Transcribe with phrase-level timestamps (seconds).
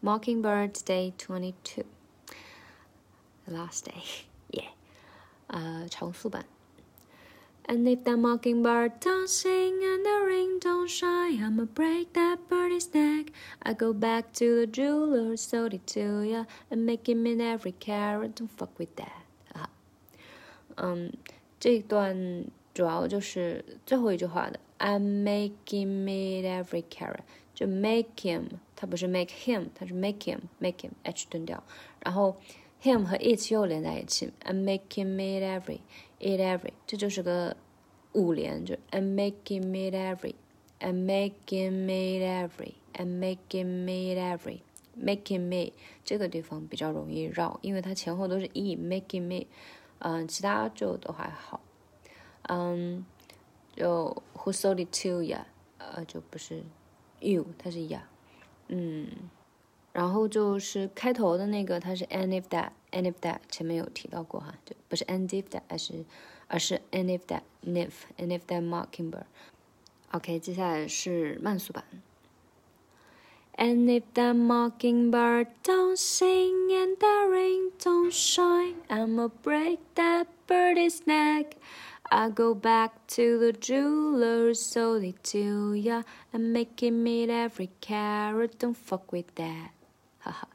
[0.00, 4.02] Mockingbird Day Twenty Two。The last day,
[4.50, 4.70] yeah，
[5.46, 6.46] 呃，重复版。
[7.68, 13.32] And if the mockingbird don't sing and the rain don't shine, I'ma break that birdie's neck.
[13.60, 17.74] I go back to the jeweler, sold it to ya, and make him in every
[17.80, 18.36] carat.
[18.36, 19.24] Don't fuck with that.
[19.52, 19.68] 啊，
[20.76, 21.12] 嗯，
[21.58, 24.60] 这一段主要就是最后一句话的。
[24.78, 27.22] I'm making it every carat，
[27.53, 28.43] 就 make him，
[28.75, 31.63] 它不是 make him，它是 make him，make him，h 顿掉，
[32.03, 32.35] 然后
[32.81, 37.55] him 和 it 又连在一起，I'm making it every，it every，这就是个
[38.13, 45.73] 五连，就 I'm making it every，I'm making it every，I'm making it every，making me
[46.03, 49.45] 这个地方比较容易绕，因为它前后都是 e，making me，
[49.99, 51.61] 嗯，其他就都还好，
[52.43, 53.05] 嗯。
[53.73, 55.45] 就 Who sold it to ya？
[55.77, 56.61] 呃，就不是
[57.21, 58.01] you，它是 ya。
[58.67, 59.07] 嗯，
[59.93, 66.05] 然后就是开头的那个，它是 any of that，any of that，前面有提到过哈，就不是 any of that，而是
[66.47, 69.25] 而是 any of that，if，any of that mockingbird。
[70.11, 71.83] OK，接下来是慢速版。
[73.57, 81.57] And if that mockingbird don't sing and the rain don't shine, I'ma break that birdie's neck.
[82.13, 87.69] I go back to the jeweler, jeweler's solely to ya and make him meet every
[87.79, 88.59] carat.
[88.59, 89.71] Don't fuck with that.
[90.19, 90.47] Haha.